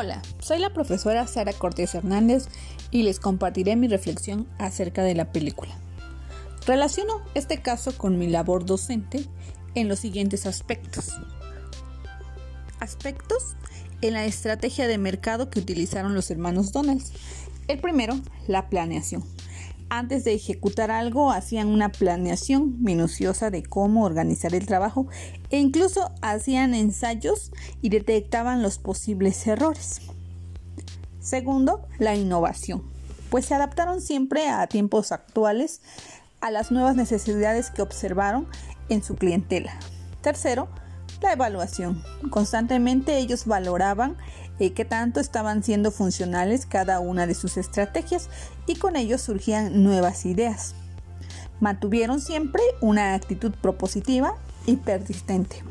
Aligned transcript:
Hola, 0.00 0.22
soy 0.38 0.60
la 0.60 0.72
profesora 0.72 1.26
Sara 1.26 1.52
Cortés 1.52 1.92
Hernández 1.92 2.46
y 2.92 3.02
les 3.02 3.18
compartiré 3.18 3.74
mi 3.74 3.88
reflexión 3.88 4.46
acerca 4.56 5.02
de 5.02 5.16
la 5.16 5.32
película. 5.32 5.76
Relaciono 6.68 7.20
este 7.34 7.62
caso 7.62 7.98
con 7.98 8.16
mi 8.16 8.28
labor 8.28 8.64
docente 8.64 9.24
en 9.74 9.88
los 9.88 9.98
siguientes 9.98 10.46
aspectos. 10.46 11.18
Aspectos 12.78 13.56
en 14.00 14.14
la 14.14 14.24
estrategia 14.24 14.86
de 14.86 14.98
mercado 14.98 15.50
que 15.50 15.58
utilizaron 15.58 16.14
los 16.14 16.30
hermanos 16.30 16.70
Donalds. 16.70 17.10
El 17.66 17.80
primero, 17.80 18.20
la 18.46 18.68
planeación. 18.68 19.24
Antes 19.90 20.24
de 20.24 20.34
ejecutar 20.34 20.90
algo, 20.90 21.30
hacían 21.30 21.68
una 21.68 21.90
planeación 21.90 22.82
minuciosa 22.82 23.50
de 23.50 23.62
cómo 23.62 24.04
organizar 24.04 24.54
el 24.54 24.66
trabajo 24.66 25.06
e 25.50 25.58
incluso 25.58 26.10
hacían 26.20 26.74
ensayos 26.74 27.52
y 27.80 27.88
detectaban 27.88 28.62
los 28.62 28.78
posibles 28.78 29.46
errores. 29.46 30.02
Segundo, 31.20 31.86
la 31.98 32.14
innovación, 32.14 32.82
pues 33.30 33.46
se 33.46 33.54
adaptaron 33.54 34.02
siempre 34.02 34.48
a 34.48 34.66
tiempos 34.66 35.10
actuales 35.10 35.80
a 36.40 36.50
las 36.50 36.70
nuevas 36.70 36.94
necesidades 36.94 37.70
que 37.70 37.82
observaron 37.82 38.46
en 38.90 39.02
su 39.02 39.16
clientela. 39.16 39.78
Tercero, 40.20 40.68
la 41.20 41.32
evaluación. 41.32 42.02
Constantemente 42.30 43.18
ellos 43.18 43.46
valoraban 43.46 44.16
eh, 44.58 44.72
qué 44.72 44.84
tanto 44.84 45.20
estaban 45.20 45.62
siendo 45.62 45.90
funcionales 45.90 46.66
cada 46.66 47.00
una 47.00 47.26
de 47.26 47.34
sus 47.34 47.56
estrategias 47.56 48.28
y 48.66 48.76
con 48.76 48.96
ello 48.96 49.18
surgían 49.18 49.82
nuevas 49.82 50.26
ideas. 50.26 50.74
Mantuvieron 51.60 52.20
siempre 52.20 52.62
una 52.80 53.14
actitud 53.14 53.52
propositiva 53.60 54.34
y 54.66 54.76
persistente. 54.76 55.64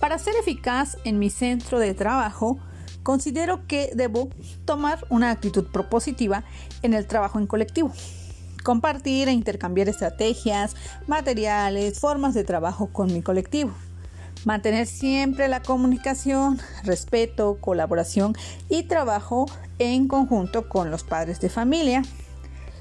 Para 0.00 0.18
ser 0.18 0.34
eficaz 0.40 0.96
en 1.04 1.18
mi 1.18 1.30
centro 1.30 1.78
de 1.78 1.94
trabajo, 1.94 2.58
considero 3.02 3.66
que 3.66 3.92
debo 3.94 4.30
tomar 4.64 5.04
una 5.10 5.30
actitud 5.30 5.66
propositiva 5.72 6.44
en 6.82 6.94
el 6.94 7.06
trabajo 7.06 7.38
en 7.38 7.46
colectivo 7.46 7.92
compartir 8.62 9.28
e 9.28 9.32
intercambiar 9.32 9.88
estrategias, 9.88 10.76
materiales, 11.06 11.98
formas 11.98 12.34
de 12.34 12.44
trabajo 12.44 12.88
con 12.92 13.12
mi 13.12 13.22
colectivo. 13.22 13.72
Mantener 14.44 14.86
siempre 14.86 15.46
la 15.48 15.62
comunicación, 15.62 16.58
respeto, 16.84 17.58
colaboración 17.60 18.34
y 18.68 18.84
trabajo 18.84 19.46
en 19.78 20.08
conjunto 20.08 20.68
con 20.68 20.90
los 20.90 21.04
padres 21.04 21.40
de 21.40 21.48
familia. 21.48 22.02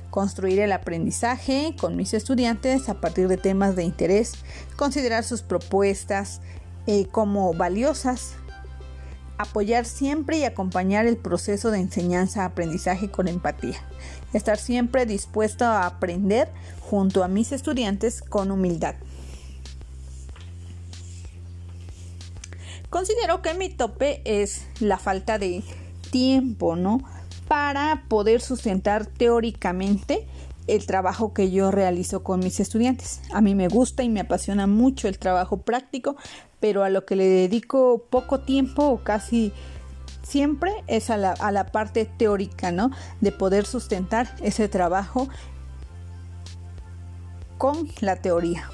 Construir 0.10 0.60
el 0.60 0.72
aprendizaje 0.72 1.76
con 1.80 1.96
mis 1.96 2.14
estudiantes 2.14 2.90
a 2.90 2.96
partir 3.00 3.28
de 3.28 3.38
temas 3.38 3.76
de 3.76 3.84
interés. 3.84 4.34
Considerar 4.76 5.24
sus 5.24 5.44
propuestas 5.44 6.42
eh, 6.88 7.06
como 7.12 7.54
valiosas 7.54 8.34
apoyar 9.42 9.86
siempre 9.86 10.38
y 10.38 10.44
acompañar 10.44 11.06
el 11.06 11.18
proceso 11.18 11.72
de 11.72 11.80
enseñanza-aprendizaje 11.80 13.10
con 13.10 13.28
empatía. 13.28 13.78
Estar 14.34 14.58
siempre 14.58 15.06
dispuesto 15.06 15.66
a 15.66 15.86
aprender 15.86 16.50
junto 16.80 17.24
a 17.24 17.28
mis 17.28 17.52
estudiantes 17.52 18.22
con 18.22 18.52
humildad. 18.52 18.96
Considero 22.90 23.42
que 23.42 23.54
mi 23.54 23.70
tope 23.70 24.22
es 24.26 24.66
la 24.80 24.98
falta 24.98 25.40
de 25.40 25.64
tiempo, 26.12 26.76
¿no? 26.76 27.02
Para 27.48 28.04
poder 28.10 28.42
sustentar 28.42 29.06
teóricamente 29.06 30.28
el 30.68 30.86
trabajo 30.86 31.34
que 31.34 31.52
yo 31.52 31.72
realizo 31.72 32.24
con 32.24 32.40
mis 32.40 32.60
estudiantes. 32.60 33.22
A 33.34 33.42
mí 33.42 33.56
me 33.56 33.68
gusta 33.68 34.04
y 34.04 34.10
me 34.10 34.22
apasiona 34.22 34.68
mucho 34.68 35.08
el 35.08 35.20
trabajo 35.20 35.58
práctico, 35.58 36.16
pero 36.60 36.84
a 36.84 36.90
lo 36.90 37.06
que 37.06 37.16
le 37.16 37.28
dedico 37.28 38.06
poco 38.10 38.42
tiempo 38.42 38.86
o 38.86 39.04
casi 39.04 39.52
siempre 40.24 40.72
es 40.88 41.10
a 41.10 41.18
la, 41.18 41.32
a 41.32 41.52
la 41.52 41.72
parte 41.72 42.06
teórica, 42.06 42.72
¿no? 42.72 42.92
De 43.20 43.32
poder 43.32 43.66
sustentar 43.66 44.36
ese 44.42 44.68
trabajo 44.68 45.28
con 47.58 47.88
la 48.00 48.16
teoría. 48.16 48.70